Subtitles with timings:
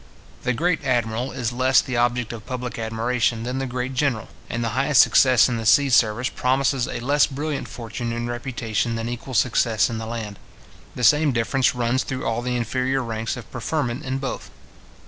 [0.41, 4.63] The great admiral is less the object of public admiration than the great general; and
[4.63, 9.07] the highest success in the sea service promises a less brilliant fortune and reputation than
[9.07, 10.39] equal success in the land.
[10.95, 14.49] The same difference runs through all the inferior degrees of preferment in both.